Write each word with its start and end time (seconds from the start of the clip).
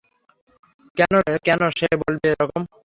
কেন 1.45 1.61
সে 1.77 1.87
বলবে 2.01 2.27
এরকম? 2.33 2.61